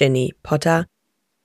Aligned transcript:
Jenny 0.00 0.34
Potter, 0.42 0.86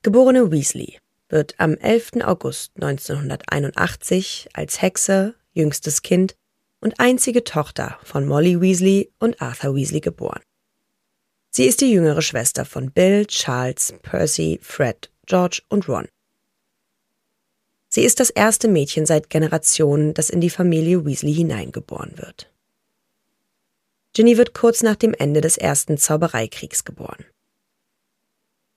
geborene 0.01 0.49
Weasley, 0.49 0.97
wird 1.27 1.55
am 1.57 1.73
11. 1.75 2.23
August 2.23 2.71
1981 2.75 4.47
als 4.53 4.81
Hexe, 4.81 5.35
jüngstes 5.51 6.03
Kind 6.03 6.37
und 6.79 6.97
einzige 7.01 7.43
Tochter 7.43 7.99
von 8.01 8.25
Molly 8.25 8.61
Weasley 8.61 9.11
und 9.19 9.41
Arthur 9.41 9.75
Weasley 9.75 9.99
geboren. 9.99 10.39
Sie 11.51 11.65
ist 11.65 11.81
die 11.81 11.91
jüngere 11.91 12.21
Schwester 12.21 12.63
von 12.63 12.91
Bill, 12.91 13.25
Charles, 13.25 13.93
Percy, 14.03 14.57
Fred, 14.61 15.11
George 15.25 15.61
und 15.67 15.89
Ron. 15.89 16.07
Sie 17.89 18.03
ist 18.03 18.21
das 18.21 18.29
erste 18.29 18.69
Mädchen 18.69 19.05
seit 19.05 19.29
Generationen, 19.29 20.13
das 20.13 20.29
in 20.29 20.39
die 20.39 20.49
Familie 20.49 21.05
Weasley 21.05 21.33
hineingeboren 21.33 22.17
wird. 22.19 22.49
Ginny 24.13 24.37
wird 24.37 24.53
kurz 24.53 24.81
nach 24.81 24.95
dem 24.95 25.13
Ende 25.13 25.41
des 25.41 25.57
ersten 25.57 25.97
Zaubereikriegs 25.97 26.85
geboren. 26.85 27.25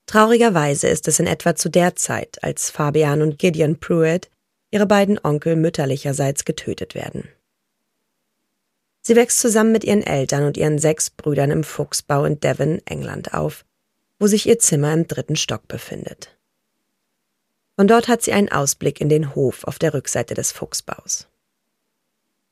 Traurigerweise 0.09 0.89
ist 0.89 1.07
es 1.07 1.21
in 1.21 1.27
etwa 1.27 1.55
zu 1.55 1.69
der 1.69 1.95
Zeit, 1.95 2.43
als 2.43 2.71
Fabian 2.71 3.21
und 3.21 3.39
Gideon 3.39 3.79
Pruitt, 3.79 4.31
ihre 4.71 4.87
beiden 4.87 5.21
Onkel 5.23 5.55
mütterlicherseits, 5.55 6.47
getötet 6.47 6.95
werden. 6.95 7.29
Sie 9.03 9.17
wächst 9.17 9.39
zusammen 9.39 9.71
mit 9.71 9.85
ihren 9.85 10.03
Eltern 10.03 10.45
und 10.45 10.57
ihren 10.57 10.79
sechs 10.79 11.11
Brüdern 11.11 11.51
im 11.51 11.63
Fuchsbau 11.63 12.25
in 12.25 12.41
Devon, 12.41 12.81
England 12.87 13.35
auf, 13.35 13.67
wo 14.19 14.27
sich 14.27 14.49
ihr 14.49 14.59
Zimmer 14.59 14.95
im 14.95 15.07
dritten 15.07 15.37
Stock 15.37 15.69
befindet. 15.69 16.39
Von 17.77 17.87
dort 17.87 18.09
hat 18.09 18.23
sie 18.23 18.33
einen 18.33 18.51
Ausblick 18.51 19.03
in 19.03 19.11
den 19.11 19.35
Hof 19.35 19.65
auf 19.65 19.79
der 19.79 19.93
Rückseite 19.93 20.33
des 20.33 20.53
Fuchsbaus. 20.53 21.29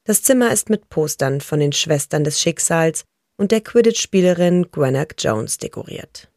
Das 0.04 0.22
Zimmer 0.22 0.52
ist 0.52 0.68
mit 0.68 0.90
Postern 0.90 1.40
von 1.40 1.58
den 1.58 1.72
Schwestern 1.72 2.22
des 2.22 2.38
Schicksals 2.38 3.06
und 3.38 3.50
der 3.50 3.62
Quidditch-Spielerin 3.62 4.70
Gwenack 4.70 5.14
Jones 5.18 5.56
dekoriert. 5.56 6.28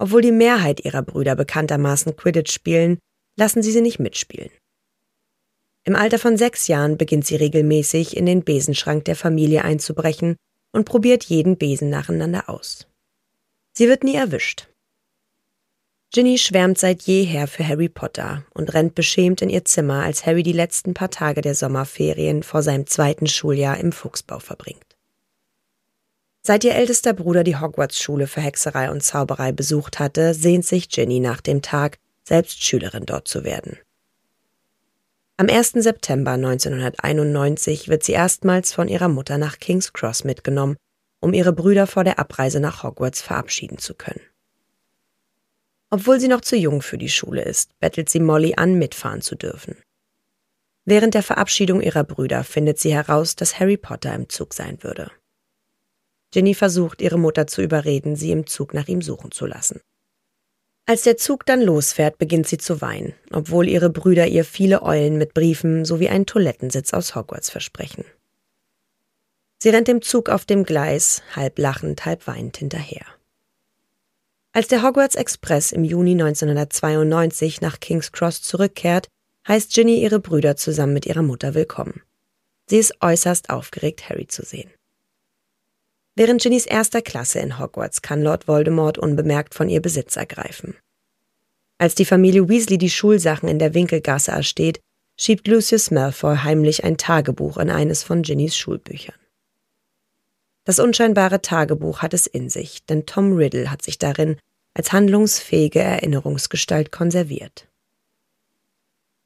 Obwohl 0.00 0.22
die 0.22 0.32
Mehrheit 0.32 0.82
ihrer 0.82 1.02
Brüder 1.02 1.36
bekanntermaßen 1.36 2.16
Quidditch 2.16 2.50
spielen, 2.50 2.98
lassen 3.36 3.62
sie 3.62 3.70
sie 3.70 3.82
nicht 3.82 3.98
mitspielen. 3.98 4.48
Im 5.84 5.94
Alter 5.94 6.18
von 6.18 6.38
sechs 6.38 6.68
Jahren 6.68 6.96
beginnt 6.96 7.26
sie 7.26 7.36
regelmäßig 7.36 8.16
in 8.16 8.24
den 8.24 8.42
Besenschrank 8.42 9.04
der 9.04 9.14
Familie 9.14 9.62
einzubrechen 9.62 10.36
und 10.72 10.86
probiert 10.86 11.24
jeden 11.24 11.58
Besen 11.58 11.90
nacheinander 11.90 12.48
aus. 12.48 12.86
Sie 13.76 13.88
wird 13.88 14.02
nie 14.02 14.14
erwischt. 14.14 14.68
Ginny 16.14 16.38
schwärmt 16.38 16.78
seit 16.78 17.02
jeher 17.02 17.46
für 17.46 17.68
Harry 17.68 17.90
Potter 17.90 18.46
und 18.54 18.72
rennt 18.72 18.94
beschämt 18.94 19.42
in 19.42 19.50
ihr 19.50 19.66
Zimmer, 19.66 20.02
als 20.02 20.24
Harry 20.24 20.42
die 20.42 20.52
letzten 20.52 20.94
paar 20.94 21.10
Tage 21.10 21.42
der 21.42 21.54
Sommerferien 21.54 22.42
vor 22.42 22.62
seinem 22.62 22.86
zweiten 22.86 23.26
Schuljahr 23.26 23.76
im 23.76 23.92
Fuchsbau 23.92 24.38
verbringt. 24.38 24.89
Seit 26.50 26.64
ihr 26.64 26.74
ältester 26.74 27.12
Bruder 27.12 27.44
die 27.44 27.60
Hogwarts-Schule 27.60 28.26
für 28.26 28.40
Hexerei 28.40 28.90
und 28.90 29.04
Zauberei 29.04 29.52
besucht 29.52 30.00
hatte, 30.00 30.34
sehnt 30.34 30.66
sich 30.66 30.88
Ginny 30.88 31.20
nach 31.20 31.40
dem 31.40 31.62
Tag, 31.62 31.98
selbst 32.24 32.64
Schülerin 32.64 33.06
dort 33.06 33.28
zu 33.28 33.44
werden. 33.44 33.78
Am 35.36 35.48
1. 35.48 35.74
September 35.74 36.32
1991 36.32 37.86
wird 37.86 38.02
sie 38.02 38.14
erstmals 38.14 38.72
von 38.72 38.88
ihrer 38.88 39.06
Mutter 39.06 39.38
nach 39.38 39.60
King's 39.60 39.92
Cross 39.92 40.24
mitgenommen, 40.24 40.76
um 41.20 41.34
ihre 41.34 41.52
Brüder 41.52 41.86
vor 41.86 42.02
der 42.02 42.18
Abreise 42.18 42.58
nach 42.58 42.82
Hogwarts 42.82 43.22
verabschieden 43.22 43.78
zu 43.78 43.94
können. 43.94 44.22
Obwohl 45.88 46.18
sie 46.18 46.26
noch 46.26 46.40
zu 46.40 46.56
jung 46.56 46.82
für 46.82 46.98
die 46.98 47.10
Schule 47.10 47.42
ist, 47.42 47.78
bettelt 47.78 48.10
sie 48.10 48.18
Molly 48.18 48.54
an, 48.56 48.74
mitfahren 48.74 49.20
zu 49.20 49.36
dürfen. 49.36 49.76
Während 50.84 51.14
der 51.14 51.22
Verabschiedung 51.22 51.80
ihrer 51.80 52.02
Brüder 52.02 52.42
findet 52.42 52.80
sie 52.80 52.92
heraus, 52.92 53.36
dass 53.36 53.60
Harry 53.60 53.76
Potter 53.76 54.12
im 54.16 54.28
Zug 54.28 54.52
sein 54.52 54.82
würde. 54.82 55.12
Ginny 56.30 56.54
versucht, 56.54 57.02
ihre 57.02 57.18
Mutter 57.18 57.46
zu 57.46 57.62
überreden, 57.62 58.16
sie 58.16 58.30
im 58.30 58.46
Zug 58.46 58.74
nach 58.74 58.88
ihm 58.88 59.02
suchen 59.02 59.30
zu 59.32 59.46
lassen. 59.46 59.80
Als 60.86 61.02
der 61.02 61.16
Zug 61.16 61.46
dann 61.46 61.60
losfährt, 61.60 62.18
beginnt 62.18 62.48
sie 62.48 62.58
zu 62.58 62.80
weinen, 62.80 63.14
obwohl 63.32 63.68
ihre 63.68 63.90
Brüder 63.90 64.26
ihr 64.26 64.44
viele 64.44 64.82
Eulen 64.82 65.18
mit 65.18 65.34
Briefen 65.34 65.84
sowie 65.84 66.08
einen 66.08 66.26
Toilettensitz 66.26 66.92
aus 66.92 67.14
Hogwarts 67.14 67.50
versprechen. 67.50 68.04
Sie 69.58 69.68
rennt 69.68 69.88
dem 69.88 70.02
Zug 70.02 70.28
auf 70.30 70.46
dem 70.46 70.64
Gleis, 70.64 71.22
halb 71.36 71.58
lachend, 71.58 72.06
halb 72.06 72.26
weinend 72.26 72.56
hinterher. 72.56 73.06
Als 74.52 74.66
der 74.66 74.82
Hogwarts 74.82 75.14
Express 75.14 75.70
im 75.70 75.84
Juni 75.84 76.12
1992 76.12 77.60
nach 77.60 77.78
King's 77.78 78.10
Cross 78.10 78.42
zurückkehrt, 78.42 79.06
heißt 79.46 79.72
Ginny 79.72 80.02
ihre 80.02 80.18
Brüder 80.18 80.56
zusammen 80.56 80.92
mit 80.92 81.06
ihrer 81.06 81.22
Mutter 81.22 81.54
willkommen. 81.54 82.02
Sie 82.66 82.78
ist 82.78 82.94
äußerst 83.00 83.50
aufgeregt, 83.50 84.08
Harry 84.08 84.26
zu 84.26 84.44
sehen. 84.44 84.70
Während 86.20 86.42
Ginnys 86.42 86.66
erster 86.66 87.00
Klasse 87.00 87.38
in 87.38 87.58
Hogwarts 87.58 88.02
kann 88.02 88.20
Lord 88.20 88.46
Voldemort 88.46 88.98
unbemerkt 88.98 89.54
von 89.54 89.70
ihr 89.70 89.80
Besitz 89.80 90.16
ergreifen. 90.16 90.76
Als 91.78 91.94
die 91.94 92.04
Familie 92.04 92.46
Weasley 92.46 92.76
die 92.76 92.90
Schulsachen 92.90 93.48
in 93.48 93.58
der 93.58 93.72
Winkelgasse 93.72 94.30
ersteht, 94.30 94.82
schiebt 95.18 95.48
Lucius 95.48 95.90
Malfoy 95.90 96.36
heimlich 96.36 96.84
ein 96.84 96.98
Tagebuch 96.98 97.56
in 97.56 97.70
eines 97.70 98.02
von 98.02 98.20
Ginnys 98.20 98.54
Schulbüchern. 98.54 99.14
Das 100.64 100.78
unscheinbare 100.78 101.40
Tagebuch 101.40 102.02
hat 102.02 102.12
es 102.12 102.26
in 102.26 102.50
sich, 102.50 102.84
denn 102.84 103.06
Tom 103.06 103.32
Riddle 103.32 103.70
hat 103.70 103.80
sich 103.80 103.96
darin 103.96 104.36
als 104.74 104.92
handlungsfähige 104.92 105.80
Erinnerungsgestalt 105.80 106.92
konserviert. 106.92 107.66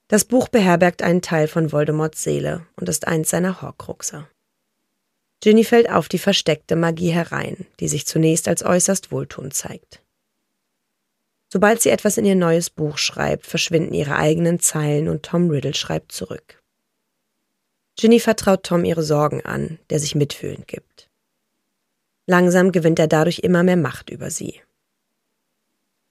Das 0.07 0.25
Buch 0.25 0.47
beherbergt 0.47 1.03
einen 1.03 1.23
Teil 1.23 1.49
von 1.49 1.73
Voldemorts 1.73 2.23
Seele 2.23 2.65
und 2.77 2.89
ist 2.89 3.09
eins 3.09 3.31
seiner 3.31 3.63
Horcruxe. 3.63 4.29
Ginny 5.41 5.65
fällt 5.65 5.91
auf 5.91 6.09
die 6.09 6.19
versteckte 6.19 6.77
Magie 6.77 7.11
herein, 7.11 7.67
die 7.81 7.89
sich 7.89 8.07
zunächst 8.07 8.49
als 8.49 8.65
äußerst 8.65 9.13
wohltuend 9.13 9.55
zeigt. 9.55 10.03
Sobald 11.53 11.83
sie 11.83 11.91
etwas 11.91 12.17
in 12.17 12.25
ihr 12.25 12.35
neues 12.35 12.71
Buch 12.71 12.99
schreibt, 12.99 13.47
verschwinden 13.47 13.95
ihre 13.95 14.17
eigenen 14.17 14.59
Zeilen 14.59 15.09
und 15.09 15.23
Tom 15.23 15.51
Riddle 15.51 15.75
schreibt 15.75 16.13
zurück. 16.13 16.61
Ginny 17.97 18.19
vertraut 18.19 18.65
Tom 18.65 18.85
ihre 18.85 19.05
Sorgen 19.05 19.43
an, 19.43 19.79
der 19.91 20.01
sich 20.01 20.15
mitfühlend 20.15 20.67
gibt. 20.67 21.09
Langsam 22.27 22.73
gewinnt 22.73 22.99
er 22.99 23.07
dadurch 23.07 23.41
immer 23.41 23.63
mehr 23.63 23.77
Macht 23.77 24.11
über 24.11 24.31
sie. 24.31 24.61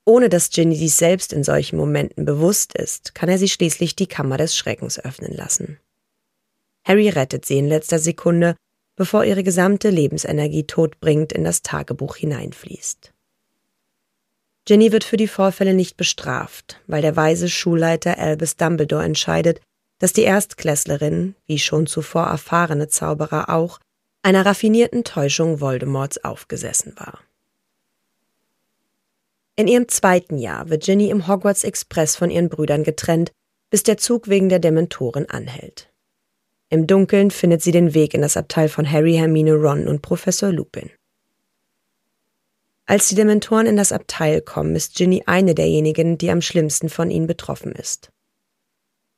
Ohne 0.06 0.30
dass 0.30 0.50
Ginny 0.50 0.78
dies 0.78 0.98
selbst 0.98 1.34
in 1.34 1.44
solchen 1.44 1.78
Momenten 1.78 2.26
bewusst 2.26 2.74
ist, 2.78 3.16
kann 3.16 3.30
er 3.30 3.38
sie 3.38 3.50
schließlich 3.50 3.96
die 3.96 4.08
Kammer 4.08 4.38
des 4.38 4.56
Schreckens 4.56 5.00
öffnen 5.00 5.34
lassen. 5.34 5.80
Harry 6.86 7.10
rettet 7.10 7.46
sie 7.46 7.58
in 7.58 7.68
letzter 7.68 8.00
Sekunde, 8.00 8.56
bevor 8.96 9.24
ihre 9.26 9.44
gesamte 9.44 9.90
Lebensenergie 9.90 10.64
todbringend 10.64 11.34
in 11.34 11.44
das 11.44 11.62
Tagebuch 11.62 12.16
hineinfließt. 12.16 13.14
Ginny 14.66 14.92
wird 14.92 15.04
für 15.04 15.18
die 15.18 15.28
Vorfälle 15.28 15.74
nicht 15.74 15.98
bestraft, 15.98 16.80
weil 16.88 17.02
der 17.02 17.16
weise 17.16 17.50
Schulleiter 17.50 18.18
Albus 18.18 18.56
Dumbledore 18.56 19.04
entscheidet, 19.04 19.60
dass 20.00 20.14
die 20.14 20.24
Erstklässlerin, 20.24 21.36
wie 21.46 21.60
schon 21.60 21.88
zuvor 21.88 22.26
erfahrene 22.28 22.88
Zauberer 22.88 23.50
auch, 23.50 23.80
einer 24.22 24.46
raffinierten 24.46 25.04
Täuschung 25.04 25.60
Voldemorts 25.60 26.24
aufgesessen 26.24 26.94
war. 26.96 27.20
In 29.56 29.68
ihrem 29.68 29.88
zweiten 29.88 30.38
Jahr 30.38 30.70
wird 30.70 30.84
Ginny 30.84 31.10
im 31.10 31.28
Hogwarts 31.28 31.64
Express 31.64 32.16
von 32.16 32.32
ihren 32.32 32.50
Brüdern 32.50 32.84
getrennt, 32.84 33.32
bis 33.70 33.84
der 33.84 33.98
Zug 33.98 34.28
wegen 34.28 34.50
der 34.50 34.60
Dementoren 34.60 35.30
anhält. 35.30 35.93
Im 36.70 36.88
Dunkeln 36.88 37.32
findet 37.32 37.62
sie 37.62 37.72
den 37.72 37.94
Weg 37.94 38.14
in 38.14 38.22
das 38.22 38.38
Abteil 38.38 38.70
von 38.70 38.90
Harry, 38.90 39.14
Hermine, 39.14 39.54
Ron 39.54 39.88
und 39.88 40.02
Professor 40.02 40.52
Lupin. 40.52 40.90
Als 42.86 43.08
die 43.08 43.16
Dementoren 43.16 43.66
in 43.66 43.78
das 43.78 43.92
Abteil 43.92 44.42
kommen, 44.42 44.76
ist 44.76 44.96
Ginny 44.96 45.24
eine 45.26 45.56
derjenigen, 45.56 46.18
die 46.18 46.32
am 46.32 46.42
schlimmsten 46.42 46.90
von 46.90 47.10
ihnen 47.10 47.28
betroffen 47.28 47.72
ist. 47.72 48.12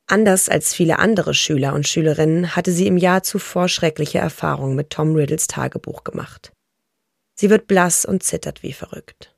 Anders 0.07 0.49
als 0.49 0.73
viele 0.73 0.99
andere 0.99 1.33
Schüler 1.33 1.73
und 1.73 1.87
Schülerinnen 1.87 2.55
hatte 2.55 2.71
sie 2.71 2.85
im 2.85 2.97
Jahr 2.97 3.23
zuvor 3.23 3.67
schreckliche 3.67 4.19
Erfahrungen 4.19 4.75
mit 4.75 4.91
Tom 4.91 5.15
Riddles 5.15 5.47
Tagebuch 5.47 6.03
gemacht. 6.03 6.51
Sie 7.33 7.49
wird 7.49 7.65
blass 7.65 8.05
und 8.05 8.21
zittert 8.21 8.61
wie 8.61 8.73
verrückt. 8.73 9.35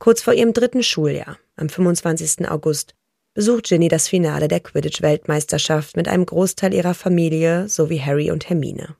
Kurz 0.00 0.22
vor 0.22 0.34
ihrem 0.34 0.52
dritten 0.52 0.82
Schuljahr, 0.82 1.38
am 1.56 1.68
25. 1.68 2.48
August, 2.50 2.94
besucht 3.38 3.68
Ginny 3.68 3.86
das 3.86 4.08
Finale 4.08 4.48
der 4.48 4.58
Quidditch-Weltmeisterschaft 4.58 5.96
mit 5.96 6.08
einem 6.08 6.26
Großteil 6.26 6.74
ihrer 6.74 6.92
Familie 6.92 7.68
sowie 7.68 8.00
Harry 8.00 8.32
und 8.32 8.48
Hermine. 8.48 8.96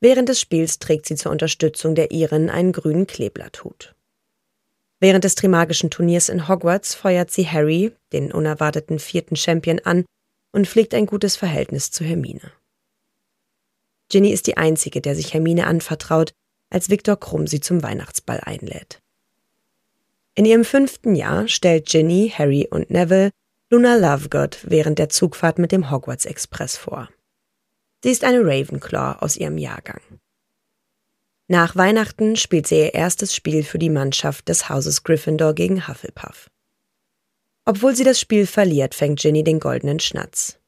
Während 0.00 0.28
des 0.28 0.40
Spiels 0.40 0.80
trägt 0.80 1.06
sie 1.06 1.14
zur 1.14 1.30
Unterstützung 1.30 1.94
der 1.94 2.10
Iren 2.10 2.50
einen 2.50 2.72
grünen 2.72 3.06
Kleeblatthut. 3.06 3.94
Während 4.98 5.22
des 5.22 5.36
Trimagischen 5.36 5.88
Turniers 5.88 6.30
in 6.30 6.48
Hogwarts 6.48 6.96
feuert 6.96 7.30
sie 7.30 7.46
Harry, 7.46 7.92
den 8.12 8.32
unerwarteten 8.32 8.98
vierten 8.98 9.36
Champion, 9.36 9.78
an 9.84 10.04
und 10.50 10.66
pflegt 10.66 10.92
ein 10.92 11.06
gutes 11.06 11.36
Verhältnis 11.36 11.92
zu 11.92 12.02
Hermine. 12.02 12.50
Ginny 14.08 14.32
ist 14.32 14.48
die 14.48 14.56
Einzige, 14.56 15.00
der 15.00 15.14
sich 15.14 15.32
Hermine 15.32 15.68
anvertraut, 15.68 16.32
als 16.70 16.90
Viktor 16.90 17.20
Krumm 17.20 17.46
sie 17.46 17.60
zum 17.60 17.84
Weihnachtsball 17.84 18.40
einlädt. 18.40 19.00
In 20.34 20.44
ihrem 20.44 20.64
fünften 20.64 21.14
Jahr 21.14 21.46
stellt 21.48 21.86
Ginny, 21.86 22.32
Harry 22.34 22.66
und 22.70 22.90
Neville 22.90 23.30
Luna 23.70 23.96
Lovegood 23.96 24.58
während 24.64 24.98
der 24.98 25.08
Zugfahrt 25.08 25.58
mit 25.58 25.72
dem 25.72 25.90
Hogwarts 25.90 26.26
Express 26.26 26.76
vor. 26.76 27.08
Sie 28.02 28.10
ist 28.10 28.24
eine 28.24 28.40
Ravenclaw 28.40 29.18
aus 29.20 29.36
ihrem 29.36 29.58
Jahrgang. 29.58 30.00
Nach 31.48 31.76
Weihnachten 31.76 32.36
spielt 32.36 32.66
sie 32.66 32.80
ihr 32.80 32.94
erstes 32.94 33.34
Spiel 33.34 33.62
für 33.62 33.78
die 33.78 33.90
Mannschaft 33.90 34.48
des 34.48 34.68
Hauses 34.68 35.04
Gryffindor 35.04 35.54
gegen 35.54 35.86
Hufflepuff. 35.86 36.50
Obwohl 37.64 37.94
sie 37.94 38.04
das 38.04 38.20
Spiel 38.20 38.46
verliert, 38.46 38.94
fängt 38.94 39.20
Ginny 39.20 39.44
den 39.44 39.60
goldenen 39.60 40.00
Schnatz. 40.00 40.58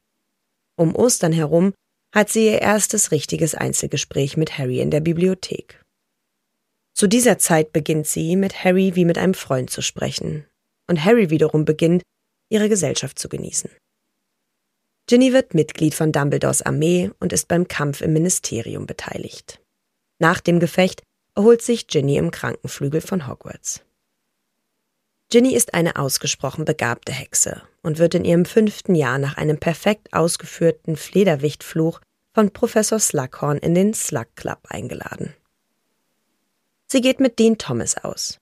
Um 0.75 0.95
Ostern 0.95 1.31
herum 1.31 1.73
hat 2.13 2.29
sie 2.29 2.45
ihr 2.45 2.61
erstes 2.61 3.11
richtiges 3.11 3.55
Einzelgespräch 3.55 4.37
mit 4.37 4.57
Harry 4.57 4.79
in 4.79 4.91
der 4.91 5.01
Bibliothek. 5.01 5.84
Zu 6.95 7.07
dieser 7.07 7.37
Zeit 7.37 7.73
beginnt 7.73 8.07
sie, 8.07 8.37
mit 8.37 8.63
Harry 8.63 8.95
wie 8.95 9.03
mit 9.03 9.17
einem 9.17 9.33
Freund 9.33 9.69
zu 9.69 9.81
sprechen. 9.81 10.45
Und 10.87 11.03
Harry 11.03 11.29
wiederum 11.29 11.65
beginnt, 11.65 12.03
ihre 12.47 12.69
Gesellschaft 12.69 13.19
zu 13.19 13.27
genießen. 13.27 13.69
Ginny 15.07 15.33
wird 15.33 15.53
Mitglied 15.53 15.93
von 15.93 16.13
Dumbledores 16.13 16.61
Armee 16.61 17.11
und 17.19 17.33
ist 17.33 17.49
beim 17.49 17.67
Kampf 17.67 17.99
im 17.99 18.13
Ministerium 18.13 18.85
beteiligt. 18.85 19.61
Nach 20.19 20.39
dem 20.39 20.61
Gefecht 20.61 21.03
erholt 21.35 21.61
sich 21.61 21.87
Ginny 21.87 22.15
im 22.15 22.31
Krankenflügel 22.31 23.01
von 23.01 23.27
Hogwarts. 23.27 23.81
Ginny 25.29 25.53
ist 25.53 25.73
eine 25.73 25.97
ausgesprochen 25.97 26.63
begabte 26.63 27.11
Hexe 27.11 27.61
und 27.83 27.97
wird 27.97 28.15
in 28.15 28.23
ihrem 28.23 28.45
fünften 28.45 28.95
Jahr 28.95 29.17
nach 29.17 29.35
einem 29.35 29.59
perfekt 29.59 30.13
ausgeführten 30.13 30.95
Flederwichtfluch 30.95 31.99
von 32.33 32.51
Professor 32.51 32.99
Slughorn 32.99 33.57
in 33.57 33.75
den 33.75 33.93
Slug 33.93 34.27
Club 34.35 34.59
eingeladen. 34.69 35.33
Sie 36.95 37.01
geht 37.01 37.19
mit 37.19 37.39
Dean 37.39 37.57
Thomas 37.57 37.97
aus. 37.97 38.39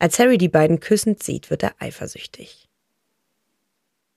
Als 0.00 0.18
Harry 0.18 0.38
die 0.38 0.48
beiden 0.48 0.80
küssend 0.80 1.22
sieht, 1.22 1.50
wird 1.50 1.62
er 1.62 1.76
eifersüchtig. 1.78 2.68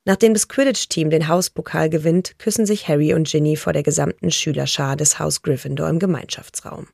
Nachdem 0.06 0.34
das 0.34 0.48
Quidditch-Team 0.48 1.12
den 1.12 1.28
Hauspokal 1.28 1.92
gewinnt, 1.92 2.40
küssen 2.40 2.66
sich 2.66 2.88
Harry 2.88 3.14
und 3.14 3.28
Ginny 3.28 3.58
vor 3.58 3.74
der 3.74 3.84
gesamten 3.84 4.32
Schülerschar 4.32 4.96
des 4.96 5.20
Haus 5.20 5.44
Gryffindor 5.44 5.88
im 5.88 6.00
Gemeinschaftsraum. 6.00 6.88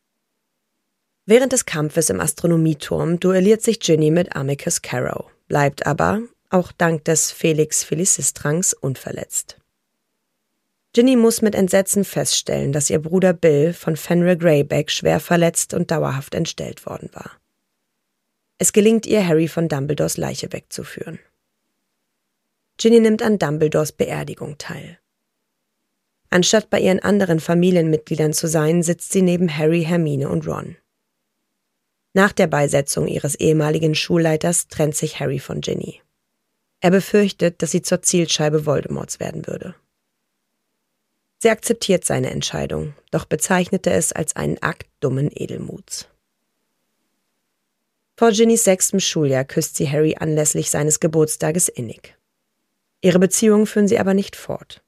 Während 1.26 1.54
des 1.54 1.64
Kampfes 1.64 2.10
im 2.10 2.20
Astronomieturm 2.20 3.22
duelliert 3.22 3.62
sich 3.62 3.80
Ginny 3.80 4.12
mit 4.12 4.36
Amicus 4.36 4.82
Carrow, 4.82 5.32
bleibt 5.48 5.86
aber, 5.86 6.24
auch 6.50 6.74
dank 6.74 7.06
des 7.06 7.32
Felix 7.32 7.86
Felicistranks, 7.86 8.74
unverletzt. 8.74 9.61
Ginny 10.94 11.16
muss 11.16 11.42
mit 11.42 11.56
Entsetzen 11.56 12.04
feststellen, 12.04 12.74
dass 12.74 12.90
ihr 12.90 13.00
Bruder 13.00 13.32
Bill 13.32 13.72
von 13.74 13.96
Fenrir 13.96 14.36
Greyback 14.36 14.92
schwer 14.92 15.22
verletzt 15.22 15.74
und 15.74 15.90
dauerhaft 15.90 16.36
entstellt 16.36 16.86
worden 16.86 17.10
war. 17.14 17.32
Es 18.58 18.74
gelingt 18.74 19.06
ihr, 19.06 19.26
Harry 19.26 19.48
von 19.48 19.70
Dumbledores 19.70 20.18
Leiche 20.18 20.52
wegzuführen. 20.52 21.20
Ginny 22.78 23.00
nimmt 23.00 23.24
an 23.24 23.40
Dumbledores 23.40 23.94
Beerdigung 23.94 24.58
teil. 24.58 25.00
Anstatt 26.30 26.70
bei 26.70 26.80
ihren 26.80 27.00
anderen 27.00 27.40
Familienmitgliedern 27.40 28.34
zu 28.34 28.48
sein, 28.48 28.84
sitzt 28.84 29.12
sie 29.12 29.22
neben 29.22 29.58
Harry, 29.58 29.84
Hermine 29.84 30.30
und 30.30 30.46
Ron. 30.48 30.76
Nach 32.14 32.34
der 32.34 32.48
Beisetzung 32.48 33.08
ihres 33.08 33.36
ehemaligen 33.36 33.96
Schulleiters 33.96 34.68
trennt 34.68 34.96
sich 34.96 35.20
Harry 35.22 35.40
von 35.40 35.62
Ginny. 35.62 36.02
Er 36.82 36.92
befürchtet, 36.92 37.62
dass 37.62 37.72
sie 37.72 37.82
zur 37.82 38.02
Zielscheibe 38.02 38.66
Voldemorts 38.66 39.20
werden 39.20 39.48
würde. 39.48 39.76
Sie 41.42 41.50
akzeptiert 41.50 42.06
seine 42.06 42.30
Entscheidung, 42.30 42.94
doch 43.10 43.26
bezeichnete 43.26 43.90
es 43.90 44.14
als 44.14 44.36
einen 44.36 44.62
Akt 44.62 44.88
dummen 45.00 45.32
Edelmuts. 45.34 46.08
Vor 48.16 48.30
Ginnys 48.30 48.64
sechstem 48.64 49.00
Schuljahr 49.00 49.44
küsst 49.44 49.76
sie 49.76 49.90
Harry 49.90 50.16
anlässlich 50.20 50.70
seines 50.70 51.00
Geburtstages 51.00 51.68
innig. 51.68 52.16
Ihre 53.02 53.18
Beziehung 53.18 53.66
führen 53.66 53.88
sie 53.88 53.98
aber 53.98 54.14
nicht 54.14 54.36
fort. 54.36 54.84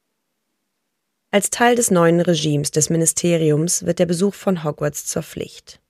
Als 1.32 1.50
Teil 1.50 1.76
des 1.76 1.90
neuen 1.90 2.22
Regimes 2.22 2.70
des 2.70 2.92
Ministeriums 2.92 3.88
wird 3.88 3.98
der 3.98 4.06
Besuch 4.06 4.36
von 4.36 4.64
Hogwarts 4.64 5.08
zur 5.08 5.24
Pflicht. 5.24 5.82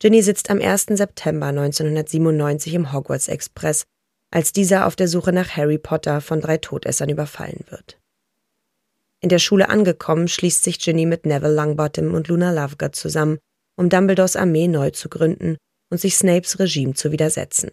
Ginny 0.00 0.20
sitzt 0.20 0.50
am 0.50 0.60
1. 0.60 0.88
September 0.90 1.46
1997 1.46 2.74
im 2.74 2.92
Hogwarts 2.92 3.28
Express, 3.28 3.84
als 4.30 4.52
dieser 4.52 4.86
auf 4.86 4.96
der 4.96 5.08
Suche 5.08 5.32
nach 5.32 5.56
Harry 5.56 5.78
Potter 5.78 6.20
von 6.20 6.42
drei 6.42 6.58
Todessern 6.58 7.08
überfallen 7.08 7.64
wird. 7.70 8.01
In 9.22 9.28
der 9.28 9.38
Schule 9.38 9.68
angekommen, 9.68 10.26
schließt 10.26 10.64
sich 10.64 10.80
Ginny 10.80 11.06
mit 11.06 11.26
Neville 11.26 11.54
Longbottom 11.54 12.12
und 12.12 12.26
Luna 12.26 12.52
Lovegood 12.52 12.96
zusammen, 12.96 13.38
um 13.76 13.88
Dumbledores 13.88 14.34
Armee 14.36 14.66
neu 14.66 14.90
zu 14.90 15.08
gründen 15.08 15.56
und 15.90 15.98
sich 15.98 16.16
Snapes 16.16 16.58
Regime 16.58 16.94
zu 16.94 17.12
widersetzen. 17.12 17.70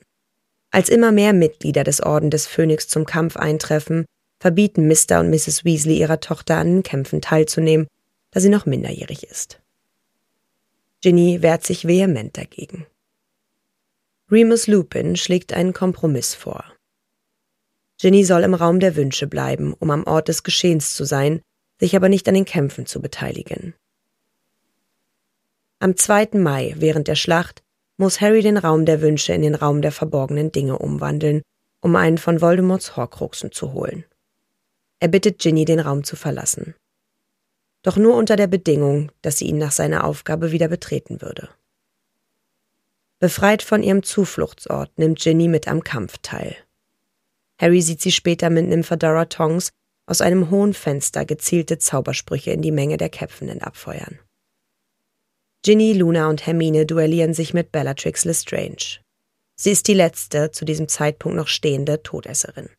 Als 0.71 0.89
immer 0.89 1.11
mehr 1.11 1.33
Mitglieder 1.33 1.83
des 1.83 2.01
Orden 2.01 2.29
des 2.29 2.45
Phönix 2.45 2.87
zum 2.87 3.05
Kampf 3.05 3.35
eintreffen, 3.35 4.05
verbieten 4.39 4.87
Mr. 4.87 5.19
und 5.19 5.31
Mrs. 5.31 5.65
Weasley 5.65 5.97
ihrer 5.97 6.19
Tochter 6.19 6.57
an 6.57 6.67
den 6.67 6.83
Kämpfen 6.83 7.19
teilzunehmen, 7.19 7.87
da 8.31 8.39
sie 8.39 8.49
noch 8.49 8.67
minderjährig 8.67 9.23
ist. 9.23 9.59
Ginny 11.01 11.41
wehrt 11.41 11.65
sich 11.65 11.87
vehement 11.87 12.37
dagegen. 12.37 12.85
Remus 14.31 14.67
Lupin 14.67 15.15
schlägt 15.15 15.53
einen 15.53 15.73
Kompromiss 15.73 16.35
vor. 16.35 16.63
Ginny 17.99 18.23
soll 18.23 18.43
im 18.43 18.53
Raum 18.53 18.79
der 18.79 18.95
Wünsche 18.95 19.27
bleiben, 19.27 19.73
um 19.73 19.91
am 19.91 20.05
Ort 20.05 20.29
des 20.29 20.43
Geschehens 20.43 20.95
zu 20.95 21.03
sein, 21.03 21.41
sich 21.79 21.95
aber 21.95 22.07
nicht 22.07 22.27
an 22.29 22.33
den 22.33 22.45
Kämpfen 22.45 22.85
zu 22.85 23.01
beteiligen. 23.01 23.73
Am 25.79 25.97
2. 25.97 26.29
Mai, 26.33 26.73
während 26.77 27.09
der 27.09 27.15
Schlacht, 27.15 27.61
muss 27.97 28.21
Harry 28.21 28.41
den 28.41 28.57
Raum 28.57 28.85
der 28.85 29.01
Wünsche 29.01 29.33
in 29.33 29.41
den 29.41 29.55
Raum 29.55 29.81
der 29.81 29.91
verborgenen 29.91 30.51
Dinge 30.51 30.79
umwandeln, 30.79 31.41
um 31.81 31.95
einen 31.97 32.17
von 32.17 32.39
Voldemorts 32.39 32.95
Horcruxen 32.95 33.51
zu 33.51 33.73
holen. 33.73 34.05
Er 35.01 35.09
bittet 35.09 35.39
Ginny, 35.39 35.65
den 35.65 35.79
Raum 35.79 36.05
zu 36.05 36.15
verlassen. 36.15 36.75
Doch 37.83 37.97
nur 37.97 38.15
unter 38.15 38.37
der 38.37 38.47
Bedingung, 38.47 39.11
dass 39.21 39.37
sie 39.37 39.45
ihn 39.45 39.57
nach 39.57 39.71
seiner 39.71 40.05
Aufgabe 40.05 40.51
wieder 40.51 40.69
betreten 40.69 41.21
würde. 41.21 41.49
Befreit 43.19 43.61
von 43.61 43.83
ihrem 43.83 44.03
Zufluchtsort 44.03 44.97
nimmt 44.97 45.19
Ginny 45.19 45.49
mit 45.49 45.67
am 45.67 45.83
Kampf 45.83 46.17
teil. 46.21 46.55
Harry 47.59 47.81
sieht 47.81 48.01
sie 48.01 48.11
später 48.11 48.49
mit 48.49 48.67
Nymphadora 48.67 49.25
Tongs 49.25 49.69
aus 50.07 50.21
einem 50.21 50.49
hohen 50.49 50.73
Fenster 50.73 51.25
gezielte 51.25 51.77
Zaubersprüche 51.77 52.51
in 52.51 52.61
die 52.61 52.71
Menge 52.71 52.97
der 52.97 53.09
Kämpfenden 53.09 53.61
abfeuern. 53.61 54.19
Ginny, 55.63 55.93
Luna 55.93 56.29
und 56.29 56.47
Hermine 56.47 56.85
duellieren 56.85 57.33
sich 57.33 57.53
mit 57.53 57.71
Bellatrix 57.71 58.23
Lestrange. 58.23 59.01
Sie 59.55 59.71
ist 59.71 59.87
die 59.87 59.93
letzte, 59.93 60.51
zu 60.51 60.63
diesem 60.63 60.87
Zeitpunkt 60.87 61.35
noch 61.35 61.49
stehende 61.49 62.01
Todesserin. 62.01 62.69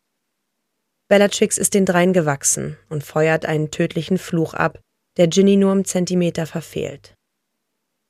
Bellatrix 1.07 1.57
ist 1.59 1.75
den 1.75 1.85
dreien 1.85 2.11
gewachsen 2.11 2.77
und 2.89 3.03
feuert 3.03 3.45
einen 3.45 3.69
tödlichen 3.69 4.17
Fluch 4.17 4.55
ab, 4.55 4.79
der 5.17 5.27
Ginny 5.27 5.57
nur 5.57 5.73
um 5.73 5.85
Zentimeter 5.85 6.47
verfehlt. 6.47 7.13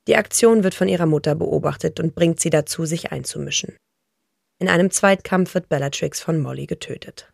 Die 0.08 0.16
Aktion 0.16 0.64
wird 0.64 0.74
von 0.74 0.88
ihrer 0.88 1.06
Mutter 1.06 1.36
beobachtet 1.36 2.00
und 2.00 2.16
bringt 2.16 2.40
sie 2.40 2.50
dazu, 2.50 2.86
sich 2.86 3.12
einzumischen. 3.12 3.76
In 4.62 4.70
einem 4.70 4.92
Zweitkampf 4.92 5.56
wird 5.56 5.70
Bellatrix 5.70 6.22
von 6.22 6.40
Molly 6.40 6.68
getötet. 6.68 7.34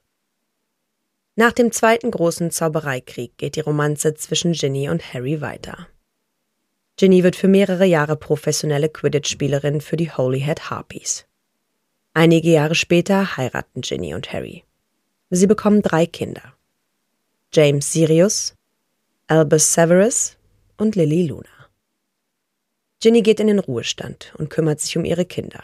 Nach 1.36 1.51
dem 1.51 1.74
zweiten 1.74 2.10
großen 2.10 2.51
Zaubereikrieg 2.51 3.38
geht 3.38 3.57
die 3.57 3.60
Romanze 3.60 4.13
zwischen 4.13 4.53
Ginny 4.53 4.88
und 4.88 5.13
Harry 5.13 5.41
weiter. 5.41 5.89
Ginny 6.96 7.25
wird 7.25 7.36
für 7.36 7.50
mehrere 7.50 7.84
Jahre 7.84 8.15
professionelle 8.15 8.88
Quidditch-Spielerin 8.88 9.81
für 9.81 9.98
die 9.98 10.10
Holyhead 10.10 10.69
Harpies. 10.69 11.25
Einige 12.13 12.50
Jahre 12.50 12.75
später 12.75 13.36
heiraten 13.36 13.81
Ginny 13.81 14.15
und 14.15 14.31
Harry. 14.31 14.63
Sie 15.29 15.48
bekommen 15.48 15.81
drei 15.81 16.05
Kinder. 16.05 16.53
James 17.51 17.91
Sirius, 17.91 18.55
Albus 19.27 19.74
Severus 19.74 20.38
und 20.77 20.96
Lily 20.96 21.27
Luna. 21.27 21.67
Ginny 23.01 23.22
geht 23.22 23.41
in 23.41 23.48
den 23.48 23.60
Ruhestand 23.60 24.34
und 24.38 24.50
kümmert 24.50 24.79
sich 24.79 24.96
um 24.96 25.03
ihre 25.03 25.25
Kinder. 25.25 25.62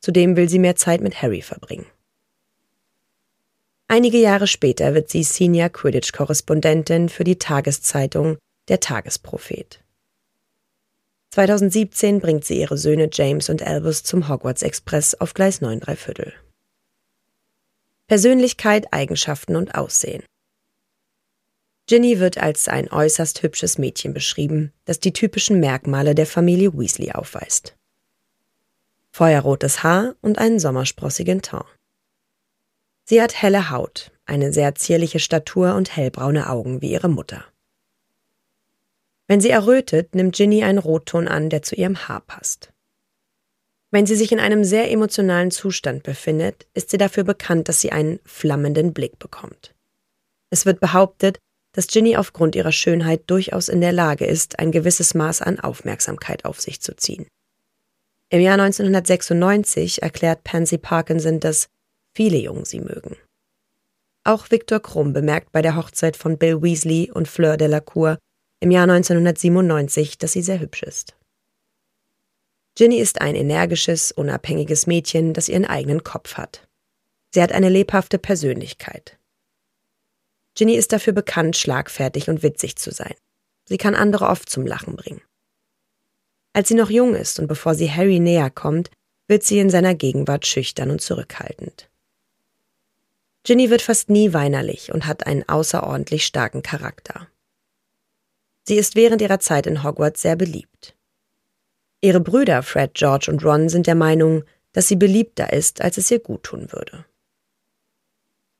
Zudem 0.00 0.36
will 0.36 0.48
sie 0.48 0.58
mehr 0.58 0.76
Zeit 0.76 1.00
mit 1.00 1.22
Harry 1.22 1.42
verbringen. 1.42 1.86
Einige 3.88 4.18
Jahre 4.18 4.46
später 4.46 4.94
wird 4.94 5.08
sie 5.08 5.22
Senior 5.22 5.70
Quidditch-Korrespondentin 5.70 7.08
für 7.08 7.24
die 7.24 7.38
Tageszeitung 7.38 8.36
Der 8.68 8.80
Tagesprophet. 8.80 9.82
2017 11.30 12.20
bringt 12.20 12.44
sie 12.44 12.60
ihre 12.60 12.76
Söhne 12.78 13.08
James 13.12 13.48
und 13.48 13.62
Albus 13.62 14.02
zum 14.02 14.28
Hogwarts 14.28 14.62
Express 14.62 15.14
auf 15.14 15.34
Gleis 15.34 15.60
9 15.60 15.80
3 15.80 15.96
Viertel. 15.96 16.32
Persönlichkeit, 18.08 18.92
Eigenschaften 18.92 19.56
und 19.56 19.74
Aussehen. 19.74 20.22
Ginny 21.86 22.20
wird 22.20 22.36
als 22.36 22.68
ein 22.68 22.90
äußerst 22.90 23.42
hübsches 23.42 23.78
Mädchen 23.78 24.12
beschrieben, 24.12 24.72
das 24.84 25.00
die 25.00 25.12
typischen 25.12 25.60
Merkmale 25.60 26.14
der 26.14 26.26
Familie 26.26 26.72
Weasley 26.74 27.12
aufweist. 27.12 27.76
Feuerrotes 29.18 29.82
Haar 29.82 30.14
und 30.20 30.38
einen 30.38 30.60
sommersprossigen 30.60 31.42
Teint. 31.42 31.64
Sie 33.04 33.20
hat 33.20 33.42
helle 33.42 33.68
Haut, 33.68 34.12
eine 34.26 34.52
sehr 34.52 34.76
zierliche 34.76 35.18
Statur 35.18 35.74
und 35.74 35.96
hellbraune 35.96 36.48
Augen 36.48 36.82
wie 36.82 36.92
ihre 36.92 37.08
Mutter. 37.08 37.44
Wenn 39.26 39.40
sie 39.40 39.50
errötet, 39.50 40.14
nimmt 40.14 40.36
Ginny 40.36 40.62
einen 40.62 40.78
Rotton 40.78 41.26
an, 41.26 41.50
der 41.50 41.62
zu 41.62 41.74
ihrem 41.74 42.06
Haar 42.06 42.20
passt. 42.20 42.72
Wenn 43.90 44.06
sie 44.06 44.14
sich 44.14 44.30
in 44.30 44.38
einem 44.38 44.62
sehr 44.62 44.88
emotionalen 44.88 45.50
Zustand 45.50 46.04
befindet, 46.04 46.68
ist 46.72 46.90
sie 46.90 46.96
dafür 46.96 47.24
bekannt, 47.24 47.68
dass 47.68 47.80
sie 47.80 47.90
einen 47.90 48.20
flammenden 48.24 48.92
Blick 48.92 49.18
bekommt. 49.18 49.74
Es 50.50 50.64
wird 50.64 50.78
behauptet, 50.78 51.40
dass 51.72 51.88
Ginny 51.88 52.16
aufgrund 52.16 52.54
ihrer 52.54 52.70
Schönheit 52.70 53.22
durchaus 53.26 53.68
in 53.68 53.80
der 53.80 53.90
Lage 53.90 54.26
ist, 54.26 54.60
ein 54.60 54.70
gewisses 54.70 55.14
Maß 55.14 55.42
an 55.42 55.58
Aufmerksamkeit 55.58 56.44
auf 56.44 56.60
sich 56.60 56.80
zu 56.80 56.94
ziehen. 56.94 57.26
Im 58.30 58.40
Jahr 58.40 58.60
1996 58.60 60.02
erklärt 60.02 60.44
Pansy 60.44 60.76
Parkinson, 60.76 61.40
dass 61.40 61.68
viele 62.14 62.36
Jungen 62.36 62.66
sie 62.66 62.80
mögen. 62.80 63.16
Auch 64.24 64.50
Victor 64.50 64.80
Krumm 64.80 65.14
bemerkt 65.14 65.50
bei 65.52 65.62
der 65.62 65.76
Hochzeit 65.76 66.16
von 66.16 66.36
Bill 66.36 66.60
Weasley 66.60 67.10
und 67.10 67.28
Fleur 67.28 67.56
Delacour 67.56 68.18
im 68.60 68.70
Jahr 68.70 68.82
1997, 68.82 70.18
dass 70.18 70.32
sie 70.32 70.42
sehr 70.42 70.60
hübsch 70.60 70.82
ist. 70.82 71.16
Ginny 72.74 72.98
ist 72.98 73.20
ein 73.22 73.34
energisches, 73.34 74.12
unabhängiges 74.12 74.86
Mädchen, 74.86 75.32
das 75.32 75.48
ihren 75.48 75.64
eigenen 75.64 76.04
Kopf 76.04 76.34
hat. 76.34 76.68
Sie 77.32 77.42
hat 77.42 77.52
eine 77.52 77.70
lebhafte 77.70 78.18
Persönlichkeit. 78.18 79.18
Ginny 80.54 80.74
ist 80.74 80.92
dafür 80.92 81.12
bekannt, 81.12 81.56
schlagfertig 81.56 82.28
und 82.28 82.42
witzig 82.42 82.76
zu 82.76 82.90
sein. 82.90 83.14
Sie 83.64 83.78
kann 83.78 83.94
andere 83.94 84.26
oft 84.26 84.50
zum 84.50 84.66
Lachen 84.66 84.96
bringen. 84.96 85.22
Als 86.52 86.68
sie 86.68 86.74
noch 86.74 86.90
jung 86.90 87.14
ist 87.14 87.38
und 87.38 87.46
bevor 87.46 87.74
sie 87.74 87.90
Harry 87.90 88.20
näher 88.20 88.50
kommt, 88.50 88.90
wird 89.26 89.42
sie 89.42 89.58
in 89.58 89.70
seiner 89.70 89.94
Gegenwart 89.94 90.46
schüchtern 90.46 90.90
und 90.90 91.00
zurückhaltend. 91.00 91.88
Ginny 93.44 93.70
wird 93.70 93.82
fast 93.82 94.10
nie 94.10 94.32
weinerlich 94.32 94.92
und 94.92 95.06
hat 95.06 95.26
einen 95.26 95.48
außerordentlich 95.48 96.26
starken 96.26 96.62
Charakter. 96.62 97.28
Sie 98.64 98.76
ist 98.76 98.96
während 98.96 99.22
ihrer 99.22 99.40
Zeit 99.40 99.66
in 99.66 99.82
Hogwarts 99.82 100.20
sehr 100.20 100.36
beliebt. 100.36 100.94
Ihre 102.00 102.20
Brüder 102.20 102.62
Fred, 102.62 102.94
George 102.94 103.30
und 103.30 103.44
Ron 103.44 103.68
sind 103.68 103.86
der 103.86 103.94
Meinung, 103.94 104.44
dass 104.72 104.88
sie 104.88 104.96
beliebter 104.96 105.52
ist, 105.52 105.80
als 105.80 105.96
es 105.98 106.10
ihr 106.10 106.20
guttun 106.20 106.70
würde. 106.72 107.06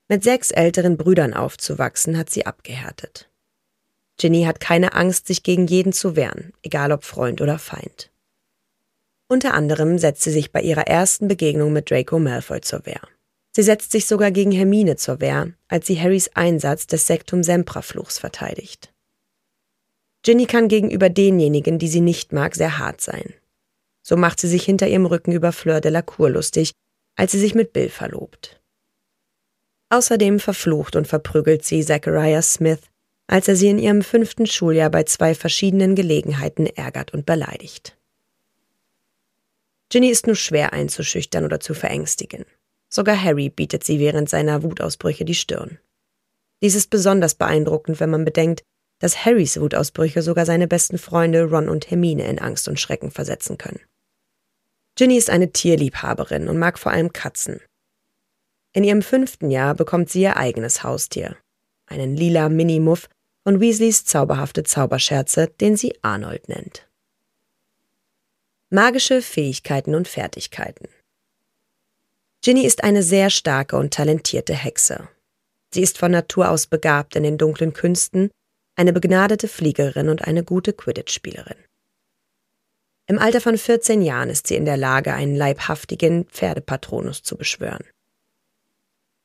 Mit 0.08 0.24
sechs 0.24 0.50
älteren 0.50 0.96
Brüdern 0.96 1.34
aufzuwachsen, 1.34 2.16
hat 2.16 2.30
sie 2.30 2.46
abgehärtet. 2.46 3.28
Ginny 4.18 4.42
hat 4.42 4.60
keine 4.60 4.94
Angst, 4.94 5.26
sich 5.26 5.42
gegen 5.42 5.66
jeden 5.66 5.92
zu 5.92 6.16
wehren, 6.16 6.52
egal 6.62 6.92
ob 6.92 7.04
Freund 7.04 7.40
oder 7.40 7.58
Feind. 7.58 8.10
Unter 9.28 9.54
anderem 9.54 9.98
setzt 9.98 10.22
sie 10.22 10.30
sich 10.30 10.52
bei 10.52 10.60
ihrer 10.60 10.86
ersten 10.86 11.28
Begegnung 11.28 11.72
mit 11.72 11.90
Draco 11.90 12.18
Malfoy 12.18 12.60
zur 12.60 12.84
Wehr. 12.86 13.00
Sie 13.52 13.62
setzt 13.62 13.92
sich 13.92 14.06
sogar 14.06 14.30
gegen 14.30 14.52
Hermine 14.52 14.96
zur 14.96 15.20
Wehr, 15.20 15.52
als 15.68 15.86
sie 15.86 16.00
Harrys 16.00 16.30
Einsatz 16.34 16.86
des 16.86 17.06
Sektum 17.06 17.42
Sempra 17.42 17.82
Fluchs 17.82 18.18
verteidigt. 18.18 18.92
Ginny 20.22 20.46
kann 20.46 20.68
gegenüber 20.68 21.10
denjenigen, 21.10 21.78
die 21.78 21.88
sie 21.88 22.00
nicht 22.00 22.32
mag, 22.32 22.54
sehr 22.54 22.78
hart 22.78 23.00
sein. 23.00 23.34
So 24.02 24.16
macht 24.16 24.40
sie 24.40 24.48
sich 24.48 24.64
hinter 24.64 24.88
ihrem 24.88 25.06
Rücken 25.06 25.32
über 25.32 25.52
Fleur 25.52 25.80
de 25.80 25.90
la 25.90 26.02
Cour 26.02 26.30
lustig, 26.30 26.72
als 27.16 27.32
sie 27.32 27.38
sich 27.38 27.54
mit 27.54 27.72
Bill 27.72 27.88
verlobt. 27.88 28.60
Außerdem 29.90 30.40
verflucht 30.40 30.96
und 30.96 31.06
verprügelt 31.06 31.64
sie 31.64 31.84
Zachariah 31.84 32.42
Smith, 32.42 32.80
als 33.28 33.46
er 33.46 33.54
sie 33.54 33.68
in 33.68 33.78
ihrem 33.78 34.02
fünften 34.02 34.46
Schuljahr 34.46 34.90
bei 34.90 35.04
zwei 35.04 35.34
verschiedenen 35.34 35.94
Gelegenheiten 35.94 36.66
ärgert 36.66 37.12
und 37.12 37.26
beleidigt. 37.26 37.96
Ginny 39.90 40.08
ist 40.08 40.26
nur 40.26 40.36
schwer 40.36 40.72
einzuschüchtern 40.72 41.44
oder 41.44 41.60
zu 41.60 41.74
verängstigen. 41.74 42.44
Sogar 42.88 43.22
Harry 43.22 43.50
bietet 43.50 43.84
sie 43.84 44.00
während 44.00 44.28
seiner 44.28 44.62
Wutausbrüche 44.62 45.24
die 45.24 45.34
Stirn. 45.34 45.78
Dies 46.62 46.74
ist 46.74 46.90
besonders 46.90 47.34
beeindruckend, 47.34 48.00
wenn 48.00 48.10
man 48.10 48.24
bedenkt, 48.24 48.62
dass 48.98 49.24
Harrys 49.24 49.60
Wutausbrüche 49.60 50.22
sogar 50.22 50.44
seine 50.44 50.66
besten 50.66 50.98
Freunde 50.98 51.44
Ron 51.44 51.68
und 51.68 51.90
Hermine 51.90 52.26
in 52.26 52.38
Angst 52.38 52.66
und 52.66 52.80
Schrecken 52.80 53.10
versetzen 53.10 53.58
können. 53.58 53.80
Ginny 54.96 55.16
ist 55.16 55.30
eine 55.30 55.52
Tierliebhaberin 55.52 56.48
und 56.48 56.58
mag 56.58 56.78
vor 56.78 56.92
allem 56.92 57.12
Katzen. 57.12 57.60
In 58.72 58.84
ihrem 58.84 59.02
fünften 59.02 59.50
Jahr 59.50 59.74
bekommt 59.74 60.10
sie 60.10 60.22
ihr 60.22 60.36
eigenes 60.36 60.82
Haustier, 60.82 61.36
einen 61.86 62.16
lila 62.16 62.48
Minimuff 62.48 63.08
von 63.44 63.60
Weasleys 63.60 64.04
zauberhafte 64.04 64.62
Zauberscherze, 64.62 65.48
den 65.60 65.76
sie 65.76 65.96
Arnold 66.02 66.48
nennt. 66.48 66.88
Magische 68.70 69.22
Fähigkeiten 69.22 69.94
und 69.94 70.08
Fertigkeiten 70.08 70.88
Ginny 72.42 72.64
ist 72.64 72.84
eine 72.84 73.02
sehr 73.02 73.30
starke 73.30 73.76
und 73.76 73.92
talentierte 73.92 74.54
Hexe. 74.54 75.08
Sie 75.74 75.82
ist 75.82 75.98
von 75.98 76.12
Natur 76.12 76.50
aus 76.50 76.66
begabt 76.66 77.16
in 77.16 77.22
den 77.22 77.36
dunklen 77.36 77.72
Künsten 77.72 78.30
eine 78.76 78.92
begnadete 78.92 79.48
Fliegerin 79.48 80.08
und 80.08 80.22
eine 80.22 80.44
gute 80.44 80.72
Quidditch-Spielerin. 80.72 81.58
Im 83.06 83.18
Alter 83.18 83.40
von 83.40 83.58
14 83.58 84.02
Jahren 84.02 84.30
ist 84.30 84.46
sie 84.46 84.54
in 84.54 84.66
der 84.66 84.76
Lage, 84.76 85.14
einen 85.14 85.34
leibhaftigen 85.34 86.26
Pferdepatronus 86.26 87.22
zu 87.22 87.36
beschwören. 87.36 87.84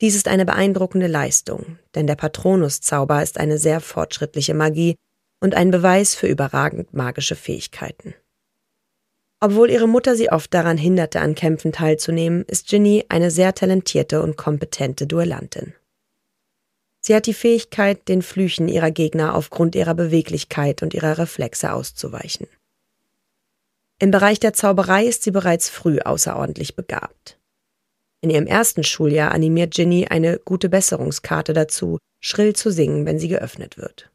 Dies 0.02 0.16
ist 0.16 0.28
eine 0.28 0.46
beeindruckende 0.46 1.08
Leistung, 1.08 1.78
denn 1.96 2.08
der 2.08 2.16
Patronuszauber 2.16 3.24
ist 3.24 3.40
eine 3.40 3.58
sehr 3.58 3.80
fortschrittliche 3.80 4.54
Magie 4.54 4.96
und 5.40 5.56
ein 5.56 5.72
Beweis 5.72 6.16
für 6.16 6.28
überragend 6.28 6.94
magische 6.94 7.36
Fähigkeiten. 7.36 8.14
Obwohl 9.40 9.70
ihre 9.70 9.88
Mutter 9.88 10.16
sie 10.16 10.32
oft 10.32 10.54
daran 10.54 10.78
hinderte, 10.78 11.20
an 11.20 11.36
Kämpfen 11.36 11.74
teilzunehmen, 11.74 12.46
ist 12.48 12.70
Ginny 12.70 13.06
eine 13.10 13.30
sehr 13.30 13.54
talentierte 13.54 14.22
und 14.22 14.38
kompetente 14.38 15.06
Duellantin. 15.06 15.74
Sie 17.02 17.14
hat 17.14 17.26
die 17.26 17.34
Fähigkeit, 17.34 18.08
den 18.08 18.22
Flüchen 18.22 18.70
ihrer 18.70 18.90
Gegner 18.90 19.36
aufgrund 19.36 19.76
ihrer 19.76 19.94
Beweglichkeit 19.94 20.82
und 20.82 20.94
ihrer 20.94 21.18
Reflexe 21.18 21.74
auszuweichen. 21.74 22.48
Im 24.00 24.12
Bereich 24.12 24.40
der 24.40 24.54
Zauberei 24.54 25.06
ist 25.06 25.24
sie 25.24 25.32
bereits 25.32 25.70
früh 25.70 26.00
außerordentlich 26.00 26.78
begabt. 26.78 27.38
In 28.24 28.30
ihrem 28.30 28.48
ersten 28.48 28.86
Schuljahr 28.86 29.34
animiert 29.34 29.74
Ginny 29.74 30.08
eine 30.10 30.40
gute 30.40 30.70
Besserungskarte 30.70 31.52
dazu, 31.52 31.98
schrill 32.22 32.56
zu 32.56 32.72
singen, 32.72 33.06
wenn 33.06 33.20
sie 33.20 33.28
geöffnet 33.28 33.78
wird. 33.78 34.10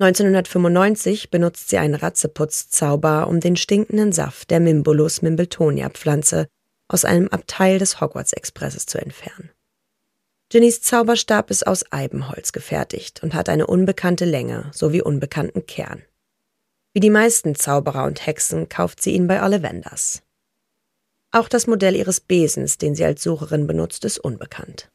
1995 0.00 1.30
benutzt 1.30 1.70
sie 1.70 1.78
einen 1.78 1.94
Ratzeputzzauber, 1.94 3.26
um 3.26 3.40
den 3.40 3.56
stinkenden 3.56 4.12
Saft 4.12 4.50
der 4.50 4.60
Mimbulus 4.60 5.22
Mimbletonia 5.22 5.88
Pflanze 5.88 6.46
aus 6.88 7.06
einem 7.06 7.28
Abteil 7.28 7.78
des 7.78 8.02
Hogwarts 8.02 8.34
Expresses 8.34 8.84
zu 8.84 8.98
entfernen. 8.98 9.48
Ginnys 10.50 10.82
Zauberstab 10.82 11.50
ist 11.50 11.66
aus 11.66 11.90
Eibenholz 11.90 12.52
gefertigt 12.52 13.22
und 13.22 13.32
hat 13.32 13.48
eine 13.48 13.66
unbekannte 13.66 14.26
Länge 14.26 14.70
sowie 14.74 15.00
unbekannten 15.00 15.64
Kern. 15.64 16.02
Wie 16.92 17.00
die 17.00 17.08
meisten 17.08 17.54
Zauberer 17.54 18.04
und 18.04 18.26
Hexen 18.26 18.68
kauft 18.68 19.02
sie 19.02 19.12
ihn 19.12 19.26
bei 19.26 19.42
Ollivanders. 19.42 20.22
Auch 21.32 21.48
das 21.48 21.68
Modell 21.68 21.94
ihres 21.94 22.20
Besens, 22.20 22.76
den 22.76 22.96
sie 22.96 23.04
als 23.04 23.22
Sucherin 23.22 23.68
benutzt, 23.68 24.04
ist 24.04 24.18
unbekannt. 24.18 24.90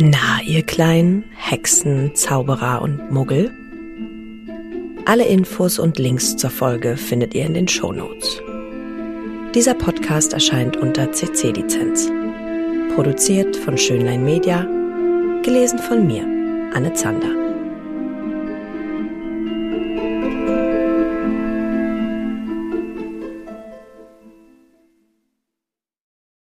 Na, 0.00 0.40
ihr 0.44 0.62
kleinen 0.62 1.24
Hexen, 1.36 2.14
Zauberer 2.14 2.80
und 2.80 3.10
Muggel? 3.10 3.50
Alle 5.04 5.26
Infos 5.26 5.78
und 5.78 5.98
Links 5.98 6.36
zur 6.36 6.50
Folge 6.50 6.96
findet 6.96 7.34
ihr 7.34 7.44
in 7.44 7.52
den 7.52 7.68
Shownotes. 7.68 8.40
Dieser 9.54 9.74
Podcast 9.74 10.32
erscheint 10.32 10.78
unter 10.78 11.12
CC-Lizenz. 11.12 12.10
Produziert 12.94 13.56
von 13.56 13.76
Schönlein 13.76 14.24
Media, 14.24 14.62
gelesen 15.42 15.78
von 15.78 16.06
mir, 16.06 16.22
Anne 16.74 16.94
Zander. 16.94 17.43